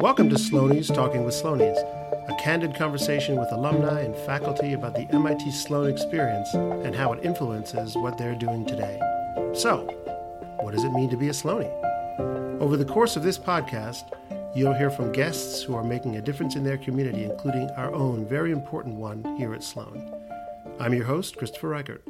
[0.00, 1.78] Welcome to Sloanies Talking with Sloanies,
[2.28, 7.24] a candid conversation with alumni and faculty about the MIT Sloan experience and how it
[7.24, 8.98] influences what they're doing today.
[9.54, 9.84] So,
[10.62, 11.70] what does it mean to be a Sloanie?
[12.60, 14.02] Over the course of this podcast,
[14.56, 18.26] you'll hear from guests who are making a difference in their community, including our own
[18.26, 20.12] very important one here at Sloan.
[20.80, 22.04] I'm your host, Christopher Reichert.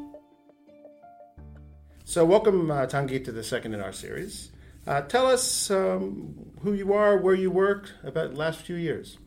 [2.04, 4.51] So, welcome, uh, Tanguy, to the second in our series.
[4.86, 9.18] Uh, tell us um, who you are, where you work, about the last few years.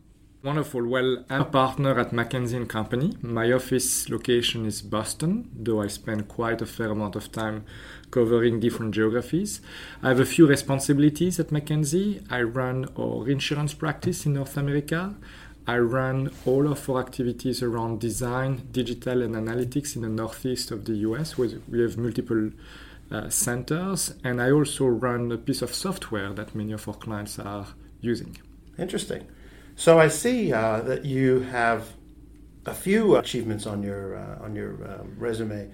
[0.43, 0.85] Wonderful.
[0.85, 3.17] Well, I'm a partner at McKinsey Company.
[3.21, 7.65] My office location is Boston, though I spend quite a fair amount of time
[8.11, 9.59] covering different geographies.
[10.03, 12.23] I have a few responsibilities at McKinsey.
[12.29, 15.15] I run our insurance practice in North America.
[15.65, 20.85] I run all of our activities around design, digital, and analytics in the northeast of
[20.85, 22.51] the US, where we have multiple
[23.11, 27.39] uh, centers, and I also run a piece of software that many of our clients
[27.39, 27.67] are
[28.01, 28.37] using.
[28.77, 29.27] Interesting.
[29.75, 31.93] So I see uh, that you have
[32.65, 35.69] a few achievements on your uh, on your um, resume,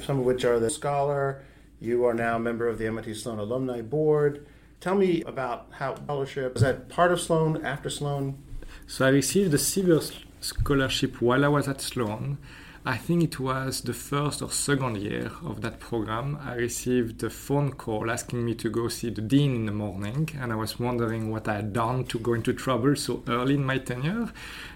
[0.00, 1.42] some of which are the scholar.
[1.80, 4.46] You are now a member of the MIT Sloan Alumni Board.
[4.80, 8.42] Tell me about how scholarship is that part of Sloan after Sloan.
[8.86, 10.02] So I received the Siebel
[10.40, 12.38] scholarship while I was at Sloan
[12.86, 16.38] I think it was the first or second year of that program.
[16.44, 20.28] I received a phone call asking me to go see the dean in the morning,
[20.38, 23.64] and I was wondering what I had done to go into trouble so early in
[23.64, 24.30] my tenure.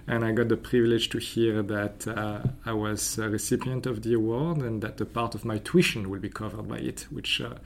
[0.07, 4.15] And I got the privilege to hear that uh, I was a recipient of the
[4.15, 7.57] award and that a part of my tuition will be covered by it, which uh,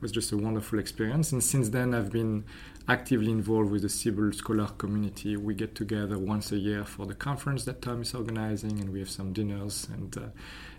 [0.00, 1.30] was just a wonderful experience.
[1.30, 2.42] And since then, I've been
[2.88, 5.36] actively involved with the Siebel Scholar community.
[5.36, 8.98] We get together once a year for the conference that Tom is organizing, and we
[9.00, 9.88] have some dinners.
[9.92, 10.20] And uh,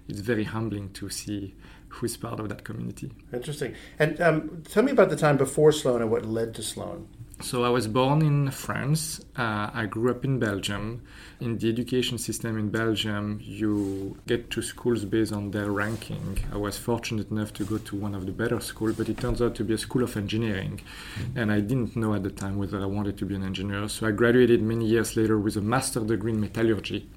[0.08, 1.56] it's very humbling to see
[1.90, 3.12] who is part of that community.
[3.32, 3.76] Interesting.
[4.00, 7.08] And um, tell me about the time before Sloan and what led to Sloan.
[7.44, 9.20] So I was born in France.
[9.36, 11.04] Uh, I grew up in Belgium.
[11.42, 16.40] In the education system in Belgium, you get to schools based on their ranking.
[16.54, 19.42] I was fortunate enough to go to one of the better schools, but it turns
[19.42, 20.80] out to be a school of engineering.
[21.20, 21.38] Mm-hmm.
[21.38, 23.90] And I didn't know at the time whether I wanted to be an engineer.
[23.90, 27.10] So I graduated many years later with a master degree in metallurgy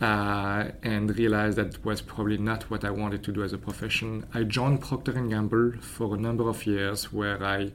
[0.00, 4.26] uh, and realized that was probably not what I wanted to do as a profession.
[4.34, 7.72] I joined Procter & Gamble for a number of years where I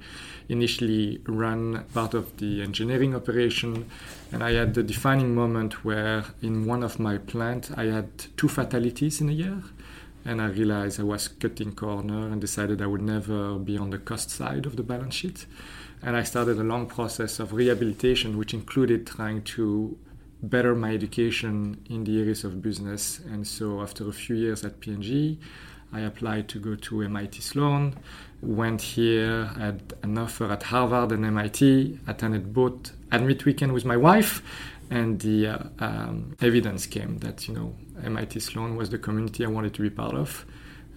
[0.50, 3.90] initially ran part of the engineering operation
[4.32, 8.08] and I had the defining moment where in one of my plants I had
[8.38, 9.64] two fatalities in a year
[10.26, 13.98] and I realized I was cutting corner and decided I would never be on the
[13.98, 15.46] cost side of the balance sheet.
[16.02, 19.98] And I started a long process of rehabilitation, which included trying to
[20.44, 23.20] better my education in the areas of business.
[23.32, 25.40] And so after a few years at P&G,
[25.94, 27.96] I applied to go to MIT Sloan,
[28.42, 33.96] went here, had an offer at Harvard and MIT, attended both Admit Weekend with my
[33.96, 34.42] wife,
[34.90, 39.50] and the uh, um, evidence came that, you know, MIT Sloan was the community I
[39.50, 40.46] wanted to be part of.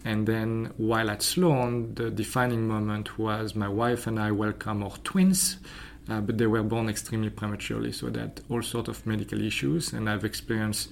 [0.04, 4.96] And then while at Sloan, the defining moment was my wife and I welcome our
[5.04, 5.58] twins
[6.08, 9.92] uh, but they were born extremely prematurely, so they had all sorts of medical issues.
[9.92, 10.90] And I've experienced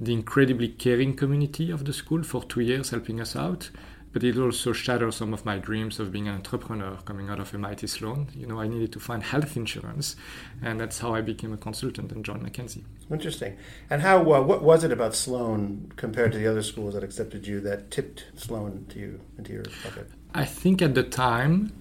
[0.00, 3.70] the incredibly caring community of the school for two years, helping us out.
[4.12, 7.52] But it also shattered some of my dreams of being an entrepreneur coming out of
[7.52, 8.28] MIT Sloan.
[8.32, 10.14] You know, I needed to find health insurance,
[10.62, 12.84] and that's how I became a consultant and joined McKinsey.
[13.10, 13.56] Interesting.
[13.90, 14.20] And how?
[14.20, 17.90] Uh, what was it about Sloan compared to the other schools that accepted you that
[17.90, 20.08] tipped Sloan to you into your bucket?
[20.32, 21.72] I think at the time,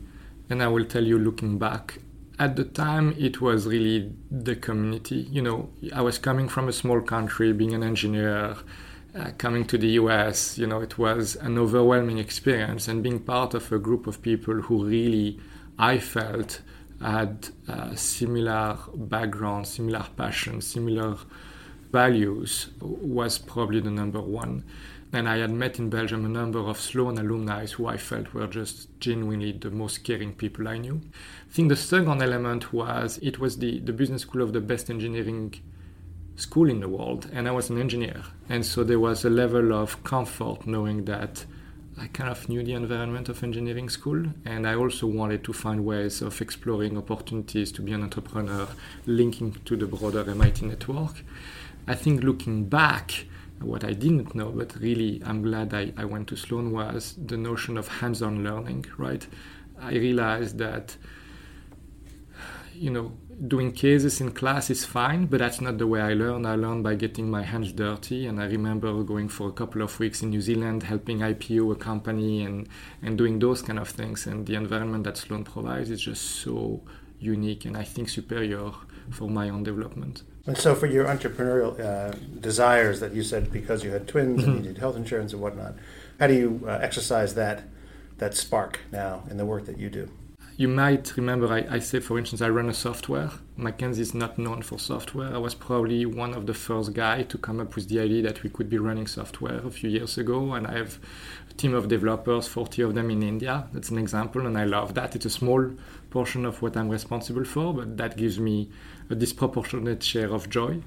[0.49, 1.99] and I will tell you looking back,
[2.39, 5.27] at the time it was really the community.
[5.29, 8.55] You know i was coming from a small country being an engineer
[9.15, 13.53] uh, coming to the us you know it was an overwhelming experience and being part
[13.53, 15.39] of a group of people who really
[15.77, 16.61] i felt
[17.01, 21.17] had uh, similar background similar passion similar
[21.91, 24.63] values was probably the number one
[25.13, 28.47] and I had met in Belgium a number of Sloan alumni who I felt were
[28.47, 31.01] just genuinely the most caring people I knew.
[31.49, 34.89] I think the second element was it was the, the business school of the best
[34.89, 35.53] engineering
[36.35, 38.23] school in the world, and I was an engineer.
[38.49, 41.45] And so there was a level of comfort knowing that
[41.99, 45.85] I kind of knew the environment of engineering school, and I also wanted to find
[45.85, 48.67] ways of exploring opportunities to be an entrepreneur,
[49.05, 51.23] linking to the broader MIT network.
[51.87, 53.25] I think looking back,
[53.61, 57.37] what I didn't know, but really I'm glad I, I went to Sloan, was the
[57.37, 59.25] notion of hands on learning, right?
[59.79, 60.95] I realized that,
[62.73, 63.13] you know,
[63.47, 66.45] doing cases in class is fine, but that's not the way I learn.
[66.45, 68.25] I learn by getting my hands dirty.
[68.27, 71.75] And I remember going for a couple of weeks in New Zealand, helping IPO a
[71.75, 72.67] company and,
[73.01, 74.27] and doing those kind of things.
[74.27, 76.81] And the environment that Sloan provides is just so
[77.23, 78.71] unique and I think superior
[79.09, 80.23] for my own development.
[80.45, 84.51] And so, for your entrepreneurial uh, desires that you said because you had twins mm-hmm.
[84.51, 85.75] and you did health insurance and whatnot,
[86.19, 87.63] how do you uh, exercise that
[88.17, 90.09] that spark now in the work that you do?
[90.55, 93.31] You might remember I, I say, for instance, I run a software.
[93.57, 95.33] McKinsey is not known for software.
[95.33, 98.43] I was probably one of the first guy to come up with the idea that
[98.43, 100.53] we could be running software a few years ago.
[100.53, 100.99] And I have
[101.49, 103.67] a team of developers, 40 of them in India.
[103.73, 105.15] That's an example, and I love that.
[105.15, 105.71] It's a small
[106.11, 108.69] portion of what I'm responsible for, but that gives me
[109.09, 110.83] a disproportionate share of joy.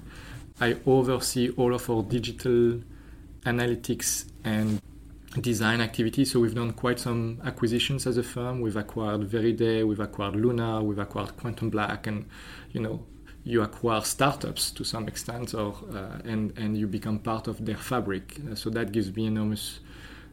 [0.61, 2.83] I oversee all of our digital
[3.45, 4.81] analytics and
[5.41, 6.25] design activity.
[6.25, 8.61] So we've done quite some acquisitions as a firm.
[8.61, 12.27] We've acquired Veryday, we've acquired Lunar, we've acquired Quantum Black, and
[12.73, 13.05] you know
[13.45, 17.77] you acquire startups to some extent, or uh, and and you become part of their
[17.77, 18.37] fabric.
[18.55, 19.81] So that gives me enormous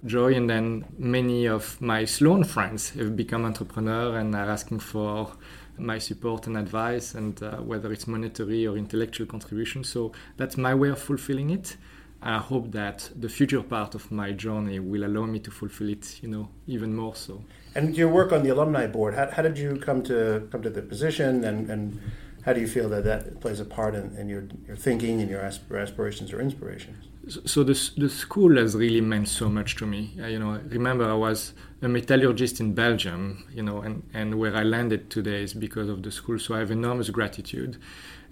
[0.05, 0.33] joy.
[0.33, 5.31] And then many of my Sloan friends have become entrepreneurs and are asking for
[5.77, 9.83] my support and advice, and uh, whether it's monetary or intellectual contribution.
[9.83, 11.77] So that's my way of fulfilling it.
[12.23, 16.19] I hope that the future part of my journey will allow me to fulfill it,
[16.23, 17.43] you know, even more so.
[17.75, 20.69] And your work on the alumni board, how, how did you come to come to
[20.69, 21.99] the position, and, and
[22.45, 25.29] how do you feel that that plays a part in, in your, your thinking and
[25.29, 27.07] your aspirations or inspirations?
[27.45, 30.11] So the, the school has really meant so much to me.
[30.21, 34.55] Uh, you know, remember I was a metallurgist in Belgium, you know, and, and where
[34.55, 36.37] I landed today is because of the school.
[36.37, 37.77] So I have enormous gratitude.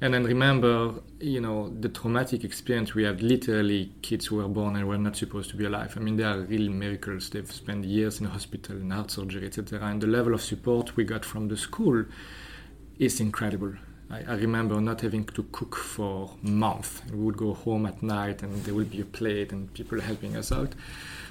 [0.03, 4.75] And then remember, you know, the traumatic experience we had literally kids who were born
[4.75, 5.93] and were not supposed to be alive.
[5.95, 7.29] I mean, they are real miracles.
[7.29, 9.79] They've spent years in hospital, in heart surgery, etc.
[9.83, 12.03] And the level of support we got from the school
[12.97, 13.75] is incredible.
[14.09, 17.03] I, I remember not having to cook for months.
[17.11, 20.35] We would go home at night and there would be a plate and people helping
[20.35, 20.73] us out.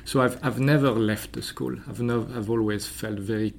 [0.04, 1.76] So I've, I've never left the school.
[1.88, 3.52] I've, never, I've always felt very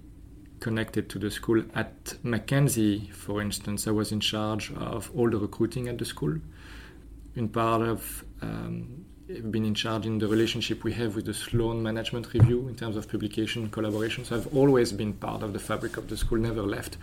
[0.62, 1.62] connected to the school.
[1.76, 6.38] At McKinsey, for instance, I was in charge of all the recruiting at the school.
[7.36, 9.06] In part of um,
[9.50, 12.96] been in charge in the relationship we have with the Sloan Management Review in terms
[12.96, 14.26] of publication collaboration.
[14.26, 16.98] So I've always been part of the fabric of the school, never left.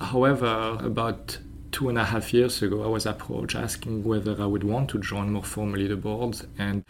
[0.00, 1.38] However, about
[1.70, 4.98] two and a half years ago, I was approached asking whether I would want to
[4.98, 6.40] join more formally the board.
[6.58, 6.84] And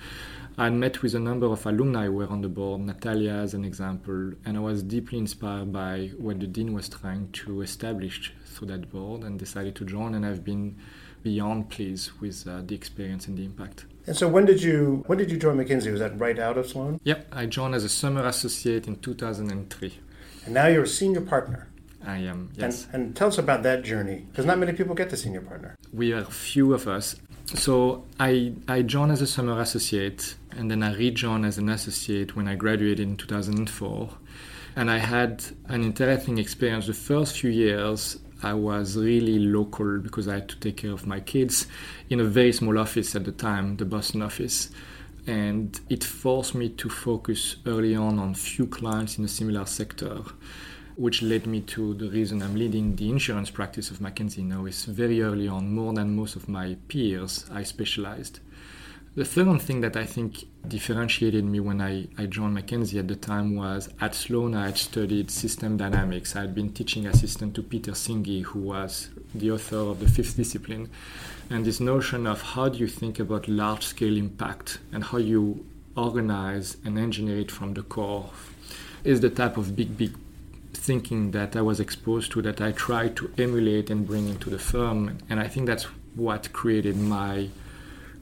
[0.57, 3.65] I met with a number of alumni who were on the board, Natalia as an
[3.65, 8.69] example, and I was deeply inspired by what the dean was trying to establish through
[8.69, 10.15] that board and decided to join.
[10.15, 10.77] And I've been
[11.23, 13.85] beyond pleased with uh, the experience and the impact.
[14.07, 15.91] And so, when did you when did you join McKinsey?
[15.93, 16.99] Was that right out of Sloan?
[17.05, 19.99] Yep, I joined as a summer associate in 2003.
[20.45, 21.68] And now you're a senior partner.
[22.07, 22.87] I am, yes.
[22.93, 25.77] And, and tell us about that journey, because not many people get to senior partner.
[25.93, 27.17] We are few of us.
[27.55, 32.37] So I, I joined as a summer associate, and then I rejoined as an associate
[32.37, 34.11] when I graduated in 2004.
[34.77, 36.87] And I had an interesting experience.
[36.87, 41.07] The first few years, I was really local because I had to take care of
[41.07, 41.67] my kids
[42.11, 44.71] in a very small office at the time, the Boston office.
[45.27, 50.23] And it forced me to focus early on on few clients in a similar sector
[50.99, 54.85] which led me to the reason I'm leading the insurance practice of McKinsey now is
[54.85, 58.41] very early on, more than most of my peers, I specialized.
[59.15, 63.15] The third thing that I think differentiated me when I, I joined McKinsey at the
[63.15, 66.35] time was at Sloan I had studied system dynamics.
[66.35, 70.37] I had been teaching assistant to Peter Senge, who was the author of the fifth
[70.37, 70.91] discipline.
[71.49, 75.65] And this notion of how do you think about large scale impact and how you
[75.97, 78.31] organize and engineer it from the core
[79.05, 80.13] is the type of big, big
[80.79, 84.59] thinking that I was exposed to that I tried to emulate and bring into the
[84.59, 85.19] firm.
[85.29, 87.49] And I think that's what created my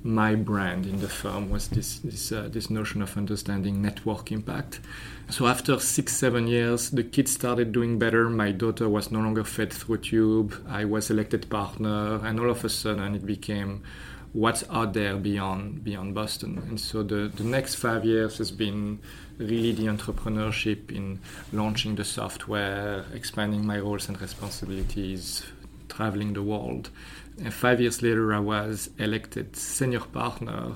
[0.03, 4.79] my brand in the firm was this this, uh, this notion of understanding network impact.
[5.31, 8.29] So after six seven years, the kids started doing better.
[8.31, 10.55] My daughter was no longer fed through tube.
[10.69, 13.83] I was elected partner, and all of a sudden it became
[14.37, 16.59] what's out there beyond beyond Boston.
[16.69, 18.99] And so the, the next five years has been
[19.39, 21.21] really the entrepreneurship in
[21.53, 25.43] launching the software, expanding my roles and responsibilities,
[25.89, 26.91] traveling the world.
[27.43, 30.75] And five years later, I was elected senior partner,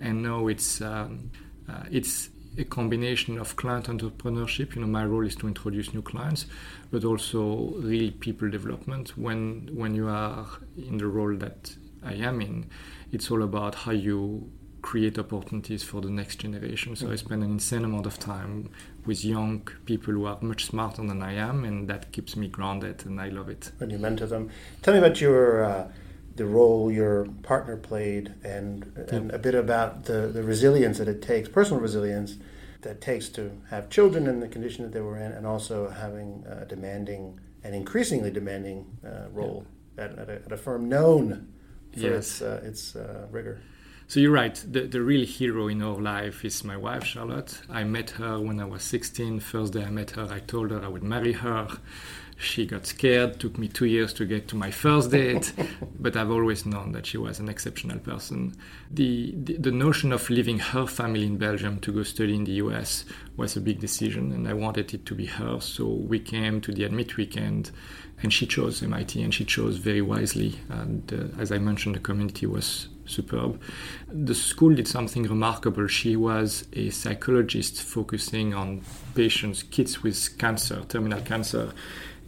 [0.00, 1.30] and now it's um,
[1.66, 4.74] uh, it's a combination of client entrepreneurship.
[4.74, 6.44] You know, my role is to introduce new clients,
[6.90, 9.16] but also really people development.
[9.16, 10.46] When when you are
[10.76, 12.70] in the role that I am in,
[13.12, 14.50] it's all about how you
[14.82, 16.94] create opportunities for the next generation.
[16.94, 17.12] So mm-hmm.
[17.12, 18.70] I spend an insane amount of time
[19.04, 23.04] with young people who are much smarter than I am, and that keeps me grounded,
[23.04, 23.72] and I love it.
[23.78, 24.50] When you mentor them,
[24.82, 25.88] tell me about your uh,
[26.36, 31.22] the role your partner played, and and a bit about the the resilience that it
[31.22, 32.36] takes, personal resilience
[32.82, 36.44] that takes to have children in the condition that they were in, and also having
[36.48, 40.04] a demanding and increasingly demanding uh, role yeah.
[40.04, 41.52] at, at, a, at, a, firm known
[41.98, 42.40] for yes.
[42.40, 43.60] its, uh, its uh, rigor.
[44.08, 44.54] So you're right.
[44.66, 47.60] The, the real hero in our life is my wife, Charlotte.
[47.68, 49.40] I met her when I was 16.
[49.40, 51.68] First day I met her, I told her I would marry her.
[52.40, 53.40] She got scared.
[53.40, 55.52] Took me two years to get to my first date,
[55.98, 58.54] but I've always known that she was an exceptional person.
[58.92, 62.52] The, the, the notion of leaving her family in Belgium to go study in the
[62.52, 63.04] U.S.
[63.36, 65.60] was a big decision, and I wanted it to be her.
[65.60, 67.72] So we came to the Admit weekend,
[68.22, 70.60] and she chose MIT, and she chose very wisely.
[70.68, 73.60] And uh, as I mentioned, the community was superb.
[74.06, 75.88] The school did something remarkable.
[75.88, 78.82] She was a psychologist focusing on
[79.14, 81.72] patients, kids with cancer, terminal cancer.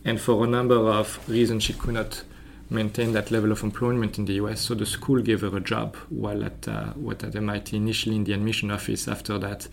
[0.05, 2.23] And for a number of reasons, she could not
[2.71, 4.61] maintain that level of employment in the US.
[4.61, 8.25] So the school gave her a job while at, uh, what at MIT, initially in
[8.25, 9.69] the admission office, after that,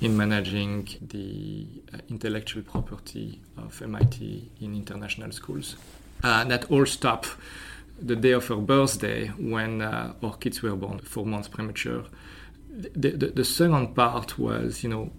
[0.00, 5.76] in managing the uh, intellectual property of MIT in international schools.
[6.24, 7.36] Uh, that all stopped
[8.00, 12.04] the day of her birthday when uh, our kids were born, four months premature.
[12.70, 15.10] The, the, the, second part was, you know,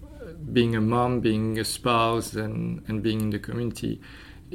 [0.52, 4.00] being a mom, being a spouse, and, and being in the community.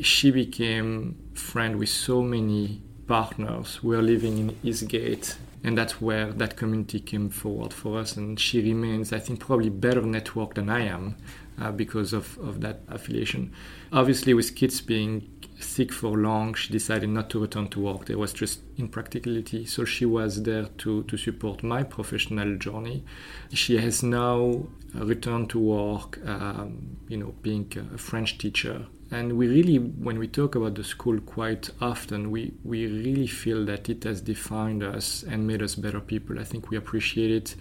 [0.01, 6.31] She became friend with so many partners who were living in Eastgate, and that's where
[6.33, 8.17] that community came forward for us.
[8.17, 11.15] And she remains, I think, probably better networked than I am
[11.59, 13.53] uh, because of, of that affiliation.
[13.91, 18.05] Obviously, with kids being sick for long, she decided not to return to work.
[18.05, 19.65] There was just impracticality.
[19.65, 23.05] So she was there to, to support my professional journey.
[23.53, 28.87] She has now returned to work, um, you know, being a French teacher.
[29.15, 33.65] And we really, when we talk about the school quite often, we, we really feel
[33.65, 36.39] that it has defined us and made us better people.
[36.39, 37.53] I think we appreciated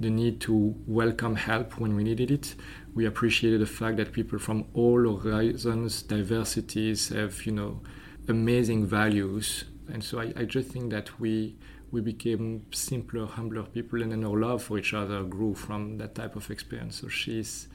[0.00, 2.54] the need to welcome help when we needed it
[2.94, 7.80] we appreciated the fact that people from all horizons, diversities have, you know,
[8.28, 9.64] amazing values.
[9.92, 11.56] And so I, I just think that we
[11.90, 16.16] we became simpler, humbler people, and then our love for each other grew from that
[16.16, 17.00] type of experience.
[17.00, 17.68] So she's,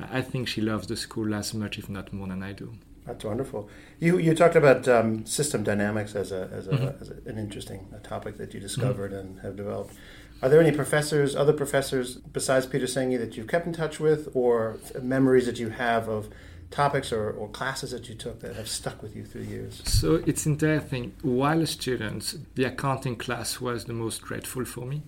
[0.00, 2.74] I think she loves the school as much, if not more, than I do.
[3.06, 3.68] That's wonderful.
[3.98, 7.02] You you talked about um, system dynamics as a as, a, mm-hmm.
[7.02, 9.20] as a, an interesting topic that you discovered mm-hmm.
[9.20, 9.94] and have developed.
[10.42, 14.28] Are there any professors, other professors besides Peter Senge that you've kept in touch with,
[14.34, 16.28] or memories that you have of
[16.70, 19.82] topics or, or classes that you took that have stuck with you through the years?
[19.84, 21.14] So it's interesting.
[21.22, 25.02] While a student, the accounting class was the most dreadful for me.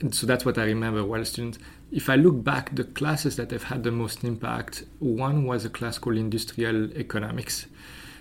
[0.00, 1.58] And so that's what I remember while a student.
[1.92, 5.70] If I look back, the classes that have had the most impact, one was a
[5.70, 7.66] class called Industrial Economics.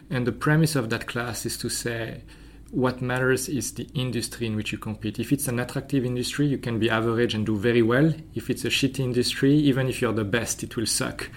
[0.10, 2.24] And the premise of that class is to say,
[2.72, 5.20] what matters is the industry in which you compete.
[5.20, 8.14] If it's an attractive industry, you can be average and do very well.
[8.34, 11.30] If it's a shitty industry, even if you're the best, it will suck.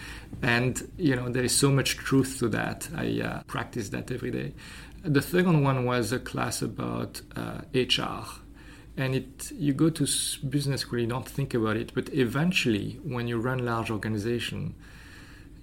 [0.42, 2.88] And you know there is so much truth to that.
[2.96, 4.54] I uh, practice that every day.
[5.02, 8.24] The second one was a class about uh, HR,
[8.96, 10.06] and it you go to
[10.48, 14.74] business school, you don't think about it, but eventually, when you run large organization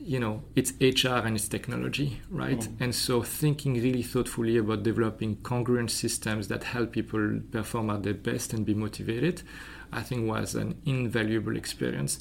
[0.04, 2.60] you know it's hr and it's technology right?
[2.60, 2.82] Mm.
[2.82, 8.14] and so thinking really thoughtfully about developing congruent systems that help people perform at their
[8.14, 9.44] best and be motivated
[9.92, 12.20] i think was an invaluable experience.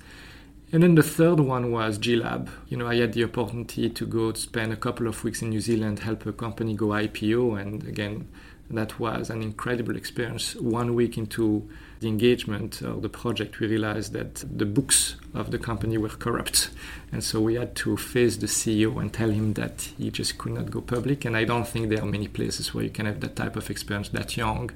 [0.73, 2.49] And then the third one was G-Lab.
[2.69, 5.61] You know i had the opportunity to go spend a couple of weeks in new
[5.61, 8.29] zealand help a company go ipo and again
[8.79, 11.69] that was an incredible experience one week into
[12.01, 16.71] the engagement or the project, we realized that the books of the company were corrupt.
[17.13, 20.53] And so we had to face the CEO and tell him that he just could
[20.53, 21.25] not go public.
[21.25, 23.69] And I don't think there are many places where you can have that type of
[23.71, 24.71] experience that young.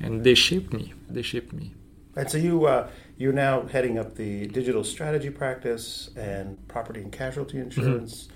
[0.00, 0.94] And they shaped me.
[1.08, 1.72] They shaped me.
[2.16, 2.88] And so you, uh,
[3.18, 8.24] you're now heading up the digital strategy practice and property and casualty insurance.
[8.24, 8.32] Mm-hmm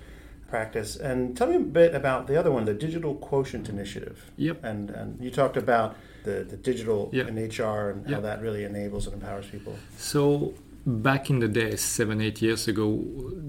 [0.51, 0.95] practice.
[0.95, 4.29] And tell me a bit about the other one, the Digital Quotient Initiative.
[4.37, 4.63] Yep.
[4.63, 7.27] And, and you talked about the, the digital yep.
[7.29, 8.15] in HR and yep.
[8.15, 9.75] how that really enables and empowers people.
[9.97, 10.53] So
[10.85, 13.03] back in the day, seven, eight years ago,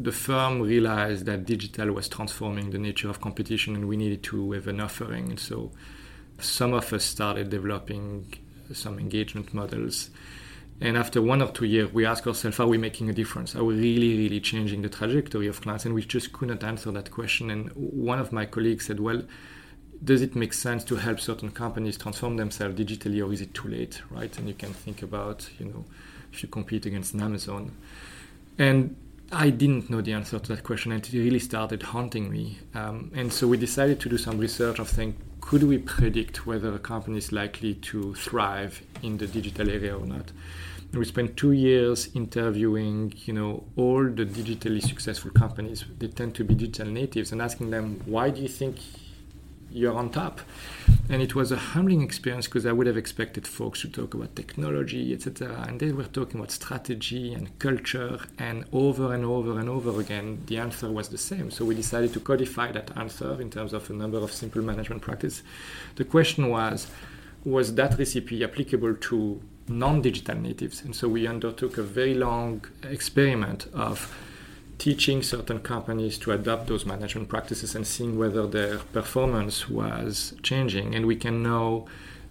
[0.09, 4.52] the firm realized that digital was transforming the nature of competition and we needed to
[4.52, 5.30] have an offering.
[5.30, 5.73] And so
[6.38, 8.32] some of us started developing
[8.73, 10.11] some engagement models.
[10.83, 13.55] And after one or two years, we ask ourselves, are we making a difference?
[13.55, 15.85] Are we really, really changing the trajectory of clients?
[15.85, 17.51] And we just couldn't answer that question.
[17.51, 19.23] And one of my colleagues said, well,
[20.03, 23.69] does it make sense to help certain companies transform themselves digitally, or is it too
[23.69, 24.37] late, right?
[24.37, 25.85] And you can think about, you know,
[26.33, 27.71] if you compete against Amazon.
[28.59, 28.97] And
[29.31, 32.59] I didn't know the answer to that question, and it really started haunting me.
[32.75, 36.75] Um, and so we decided to do some research of saying, could we predict whether
[36.75, 40.33] a company is likely to thrive in the digital area or not?
[40.93, 45.85] We spent two years interviewing, you know, all the digitally successful companies.
[45.99, 48.77] They tend to be digital natives, and asking them, why do you think
[49.73, 50.41] you're on top.
[51.09, 54.37] And it was a humbling experience because I would have expected folks to talk about
[54.37, 55.65] technology, etc.
[55.67, 60.43] And they were talking about strategy and culture, and over and over and over again,
[60.47, 61.51] the answer was the same.
[61.51, 65.03] So we decided to codify that answer in terms of a number of simple management
[65.03, 65.43] practices.
[65.97, 66.87] The question was,
[67.45, 70.83] was that recipe applicable to non-digital natives?
[70.83, 74.14] And so we undertook a very long experiment of
[74.78, 80.95] teaching certain companies to adopt those management practices and seeing whether their performance was changing.
[80.95, 81.87] And we can now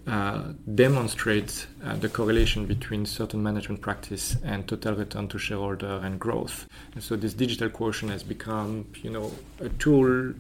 [0.07, 6.19] uh, demonstrate uh, the correlation between certain management practice and total return to shareholder and
[6.19, 6.67] growth.
[6.93, 10.33] And so this digital quotient has become, you know, a tool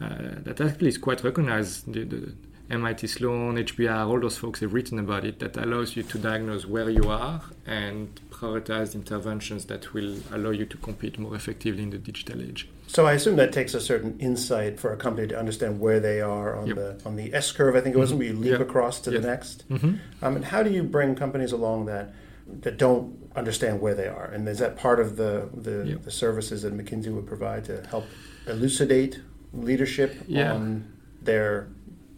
[0.00, 0.06] uh,
[0.44, 1.92] that actually is quite recognized.
[1.92, 2.32] The, the,
[2.70, 6.64] MIT Sloan, HBR, all those folks have written about it that allows you to diagnose
[6.64, 11.90] where you are and prioritize interventions that will allow you to compete more effectively in
[11.90, 12.68] the digital age.
[12.86, 16.20] So I assume that takes a certain insight for a company to understand where they
[16.20, 16.76] are on yep.
[16.76, 17.74] the on the S curve.
[17.74, 18.18] I think it was mm-hmm.
[18.18, 18.60] where you leap yep.
[18.60, 19.22] across to yep.
[19.22, 19.68] the next.
[19.68, 19.94] Mm-hmm.
[20.22, 22.14] Um, and how do you bring companies along that
[22.60, 24.26] that don't understand where they are?
[24.26, 28.06] And is that part of the the, the services that McKinsey would provide to help
[28.46, 29.20] elucidate
[29.54, 30.52] leadership yeah.
[30.52, 30.92] on
[31.22, 31.68] their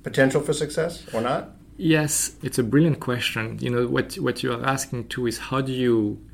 [0.05, 1.51] potential for success or not?
[1.77, 3.59] Yes, it's a brilliant question.
[3.61, 6.25] You know, what, what you are asking too is how do you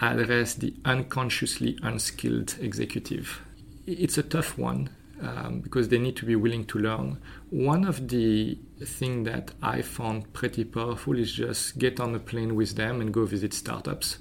[0.00, 3.40] address the unconsciously unskilled executive?
[3.86, 7.20] It's a tough one um, because they need to be willing to learn.
[7.50, 12.56] One of the things that I found pretty powerful is just get on a plane
[12.56, 14.18] with them and go visit startups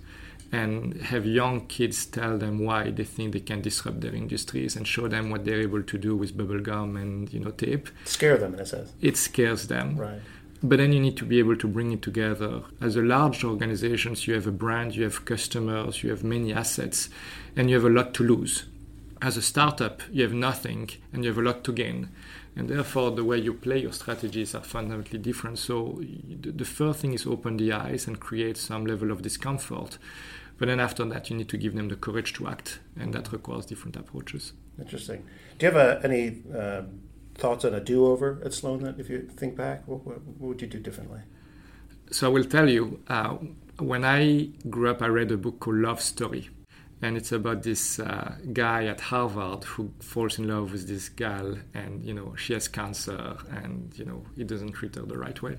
[0.53, 4.87] and have young kids tell them why they think they can disrupt their industries and
[4.87, 7.89] show them what they're able to do with bubblegum and you know tape.
[8.05, 8.93] Scare them in a sense.
[9.01, 9.97] It scares them.
[9.97, 10.21] Right.
[10.61, 12.61] But then you need to be able to bring it together.
[12.79, 17.09] As a large organizations you have a brand you have customers you have many assets
[17.55, 18.65] and you have a lot to lose.
[19.23, 22.09] As a startup you have nothing and you have a lot to gain
[22.55, 26.01] and therefore the way you play your strategies are fundamentally different so
[26.39, 29.97] the first thing is open the eyes and create some level of discomfort
[30.57, 33.31] but then after that, you need to give them the courage to act, and that
[33.31, 34.53] requires different approaches.
[34.79, 35.25] Interesting.
[35.57, 36.83] Do you have a, any uh,
[37.35, 38.83] thoughts on a do-over at Sloan?
[38.83, 41.21] That if you think back, what, what, what, would you do differently?
[42.11, 43.01] So I will tell you.
[43.07, 43.37] Uh,
[43.79, 46.49] when I grew up, I read a book called Love Story,
[47.03, 51.57] and it's about this uh, guy at Harvard who falls in love with this gal,
[51.73, 55.41] and you know she has cancer, and you know he doesn't treat her the right
[55.41, 55.57] way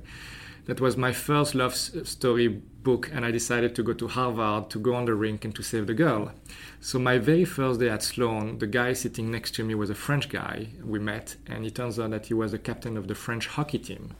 [0.66, 4.78] that was my first love story book, and I decided to go to Harvard to
[4.78, 6.32] go on the rink and to save the girl.
[6.80, 9.94] So my very first day at Sloan, the guy sitting next to me was a
[9.94, 13.14] French guy we met, and it turns out that he was the captain of the
[13.14, 14.14] French hockey team.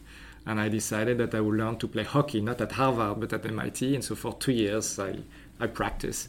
[0.47, 3.47] And I decided that I would learn to play hockey, not at Harvard, but at
[3.47, 3.95] MIT.
[3.95, 5.17] And so for two years, I,
[5.59, 6.29] I practiced.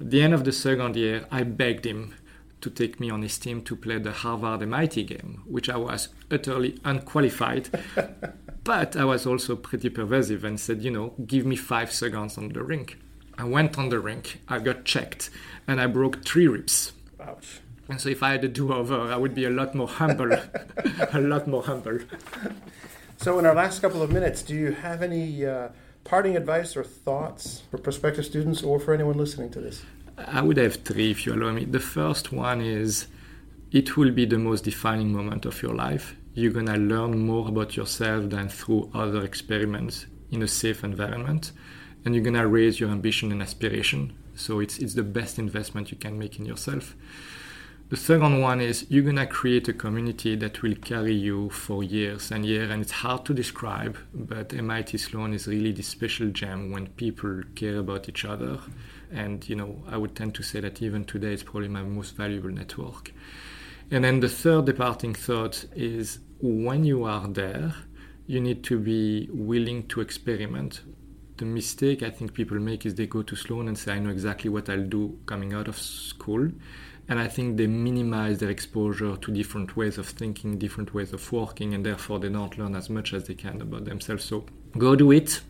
[0.00, 2.14] At the end of the second year, I begged him
[2.60, 6.08] to take me on his team to play the Harvard MIT game, which I was
[6.30, 7.68] utterly unqualified.
[8.64, 12.48] but I was also pretty pervasive and said, you know, give me five seconds on
[12.48, 12.98] the rink.
[13.36, 15.30] I went on the rink, I got checked,
[15.66, 16.92] and I broke three ribs.
[17.20, 17.60] Ouch.
[17.88, 20.32] And so if I had a do over, I would be a lot more humble.
[21.12, 21.98] a lot more humble.
[23.18, 25.68] So, in our last couple of minutes, do you have any uh,
[26.04, 29.82] parting advice or thoughts for prospective students or for anyone listening to this?
[30.16, 31.64] I would have three if you allow me.
[31.64, 33.06] The first one is
[33.72, 36.14] it will be the most defining moment of your life.
[36.34, 41.52] You're going to learn more about yourself than through other experiments in a safe environment.
[42.04, 44.16] And you're going to raise your ambition and aspiration.
[44.36, 46.94] So it's, it's the best investment you can make in yourself.
[47.90, 52.30] The second one is you're to create a community that will carry you for years
[52.30, 52.70] and years.
[52.70, 57.42] And it's hard to describe, but MIT Sloan is really this special gem when people
[57.54, 58.58] care about each other
[59.14, 62.16] and you know I would tend to say that even today it's probably my most
[62.16, 63.12] valuable network.
[63.90, 67.74] And then the third departing thought is when you are there,
[68.26, 70.80] you need to be willing to experiment.
[71.36, 74.10] The mistake I think people make is they go to Sloan and say, I know
[74.10, 76.50] exactly what I'll do coming out of school.
[77.08, 81.32] And I think they minimize their exposure to different ways of thinking, different ways of
[81.32, 84.24] working, and therefore they don't learn as much as they can about themselves.
[84.24, 84.46] So
[84.78, 85.40] go do it,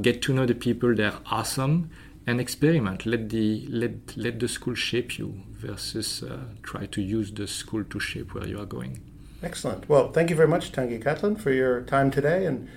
[0.00, 1.90] get to know the people, they're awesome,
[2.26, 3.04] and experiment.
[3.04, 7.84] Let the let let the school shape you versus uh, try to use the school
[7.84, 9.00] to shape where you are going.
[9.42, 9.88] Excellent.
[9.88, 12.68] Well, thank you very much, Tanguy Catlin, for your time today and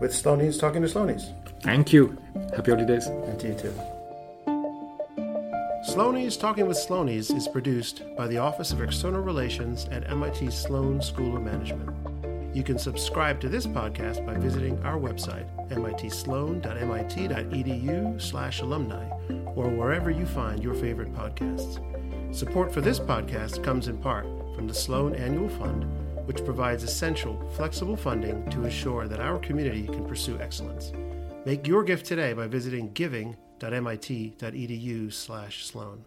[0.00, 1.32] with Sloanies talking to Sloanies.
[1.62, 2.16] Thank you.
[2.54, 3.06] Happy holidays.
[3.06, 3.74] And to you too.
[5.88, 11.00] Sloanies Talking with Sloanies is produced by the Office of External Relations at MIT Sloan
[11.00, 11.96] School of Management.
[12.56, 19.08] You can subscribe to this podcast by visiting our website, mitsloan.mit.edu slash alumni,
[19.54, 21.80] or wherever you find your favorite podcasts.
[22.34, 25.84] Support for this podcast comes in part from the Sloan Annual Fund,
[26.26, 30.92] which provides essential, flexible funding to ensure that our community can pursue excellence.
[31.46, 36.04] Make your gift today by visiting giving.mit.edu slash Sloan.